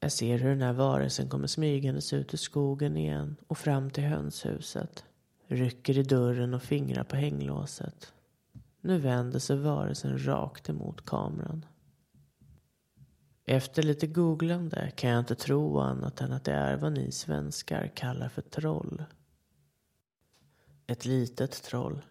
[0.00, 4.04] Jag ser hur den här varelsen kommer smygandes ut ur skogen igen och fram till
[4.04, 5.04] hönshuset.
[5.46, 8.12] Rycker i dörren och fingrar på hänglåset.
[8.80, 11.64] Nu vänder sig varelsen rakt emot kameran.
[13.44, 17.92] Efter lite googlande kan jag inte tro annat än att det är vad ni svenskar
[17.94, 19.04] kallar för troll.
[20.86, 22.02] Ett litet troll.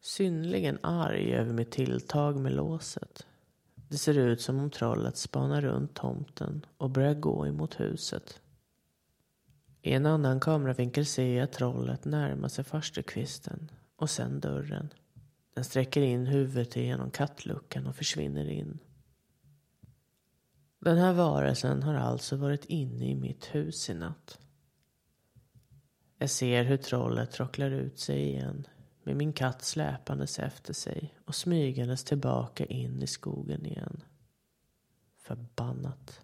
[0.00, 3.26] Synnerligen arg över mitt tilltag med låset.
[3.94, 8.40] Det ser ut som om trollet spanar runt tomten och börjar gå emot huset.
[9.82, 14.88] I en annan kameravinkel ser jag trollet närma sig farstukvisten och sen dörren.
[15.54, 18.78] Den sträcker in huvudet genom kattluckan och försvinner in.
[20.78, 24.38] Den här varelsen har alltså varit inne i mitt hus i natt.
[26.18, 28.66] Jag ser hur trollet trocklar ut sig igen
[29.04, 34.04] med min katt släpandes efter sig och smygandes tillbaka in i skogen igen.
[35.18, 36.20] Förbannat.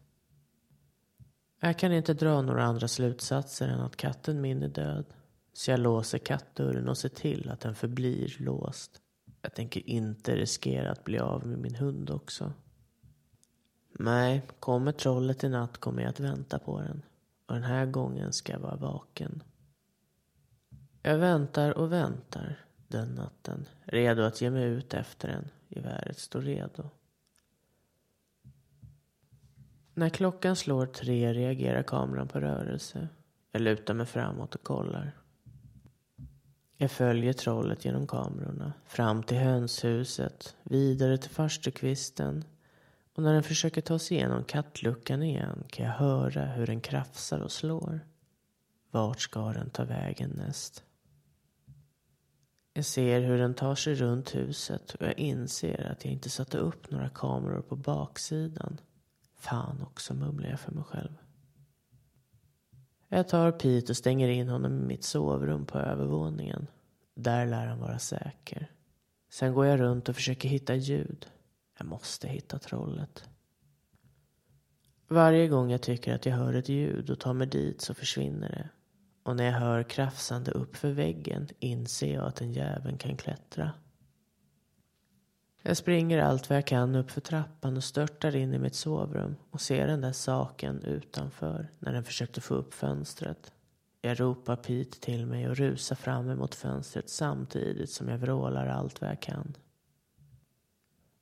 [1.60, 5.04] Jag kan inte dra några andra slutsatser än att katten min är död.
[5.52, 9.00] Så jag låser kattdörren och ser till att den förblir låst.
[9.42, 12.52] Jag tänker inte riskera att bli av med min hund också.
[13.92, 17.02] Nej, kommer trollet i natt kommer jag att vänta på den.
[17.46, 19.42] Och den här gången ska jag vara vaken.
[21.02, 23.66] Jag väntar och väntar den natten.
[23.84, 25.48] Redo att ge mig ut efter den.
[25.68, 26.90] Geväret står redo.
[29.94, 33.08] När klockan slår tre reagerar kameran på rörelse.
[33.52, 35.12] Jag lutar mig framåt och kollar.
[36.76, 42.44] Jag följer trollet genom kamerorna, fram till hönshuset, vidare till farstukvisten.
[43.14, 47.40] Och när den försöker ta sig igenom kattluckan igen kan jag höra hur den krafsar
[47.40, 48.00] och slår.
[48.90, 50.84] Vart ska den ta vägen näst?
[52.72, 56.58] Jag ser hur den tar sig runt huset och jag inser att jag inte satte
[56.58, 58.80] upp några kameror på baksidan.
[59.36, 61.12] Fan också, mumlar jag för mig själv.
[63.08, 66.66] Jag tar Pete och stänger in honom i mitt sovrum på övervåningen.
[67.14, 68.70] Där lär han vara säker.
[69.30, 71.26] Sen går jag runt och försöker hitta ljud.
[71.78, 73.24] Jag måste hitta trollet.
[75.08, 78.48] Varje gång jag tycker att jag hör ett ljud och tar mig dit så försvinner
[78.48, 78.68] det.
[79.22, 83.72] Och när jag hör krafsande upp för väggen inser jag att den jäveln kan klättra.
[85.62, 89.36] Jag springer allt vad jag kan upp för trappan och störtar in i mitt sovrum
[89.50, 93.52] och ser den där saken utanför när den försökte få upp fönstret.
[94.02, 99.00] Jag ropar Pete till mig och rusar fram emot fönstret samtidigt som jag vrålar allt
[99.00, 99.56] vad jag kan.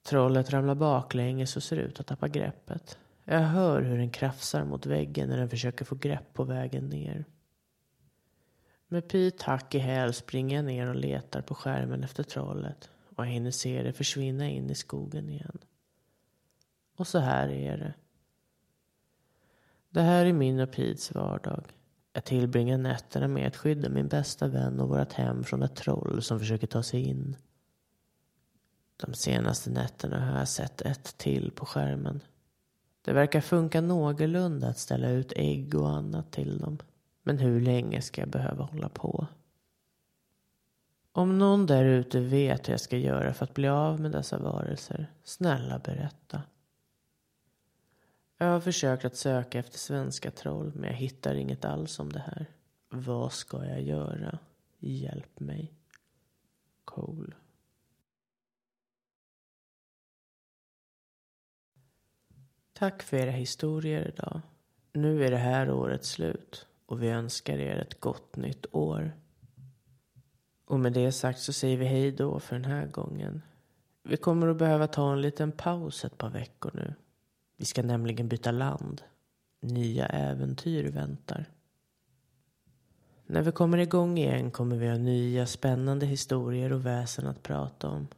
[0.06, 2.98] Trollet ramlar baklänges och ser ut att tappa greppet.
[3.24, 7.24] Jag hör hur den krafsar mot väggen när den försöker få grepp på vägen ner.
[8.88, 13.24] Med Pete hack i häl springer jag ner och letar på skärmen efter trollet och
[13.24, 15.58] jag hinner se det försvinna in i skogen igen.
[16.96, 17.94] Och så här är det.
[19.90, 21.64] Det här är min och Pids vardag.
[22.12, 26.22] Jag tillbringar nätterna med att skydda min bästa vän och vårt hem från ett troll
[26.22, 27.36] som försöker ta sig in.
[28.96, 32.20] De senaste nätterna har jag sett ett till på skärmen.
[33.02, 36.78] Det verkar funka någorlunda att ställa ut ägg och annat till dem.
[37.28, 39.26] Men hur länge ska jag behöva hålla på?
[41.12, 44.38] Om någon där ute vet hur jag ska göra för att bli av med dessa
[44.38, 46.42] varelser, snälla berätta.
[48.36, 52.18] Jag har försökt att söka efter svenska troll, men jag hittar inget alls om det
[52.18, 52.46] här.
[52.88, 54.38] Vad ska jag göra?
[54.78, 55.72] Hjälp mig.
[56.84, 57.34] Cole.
[62.72, 64.40] Tack för era historier idag.
[64.92, 69.12] Nu är det här året slut och vi önskar er ett gott nytt år.
[70.64, 73.42] Och med det sagt så säger vi hej då för den här gången.
[74.02, 76.94] Vi kommer att behöva ta en liten paus ett par veckor nu.
[77.56, 79.02] Vi ska nämligen byta land.
[79.60, 81.46] Nya äventyr väntar.
[83.26, 87.88] När vi kommer igång igen kommer vi ha nya spännande historier och väsen att prata
[87.88, 88.08] om.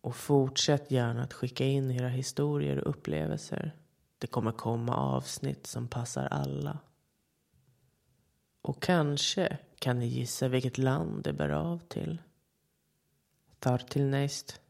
[0.00, 3.74] Och fortsätt gärna att skicka in era historier och upplevelser.
[4.18, 6.78] Det kommer komma avsnitt som passar alla.
[8.62, 12.22] Och kanske kan ni gissa vilket land det bär av till.
[13.58, 14.60] Tar till näst.